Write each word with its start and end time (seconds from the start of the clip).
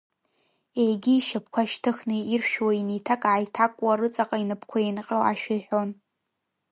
Егьи 0.85 1.15
ишьапқәа 1.19 1.63
шьҭыхны 1.71 2.17
иршәуа, 2.33 2.71
инеиҭак-ааиҭакуа 2.79 3.99
рыҵаҟа 3.99 4.37
инапқәа 4.43 4.77
еинҟьо 4.81 5.17
ашәа 5.31 5.53
иҳәон… 5.59 5.89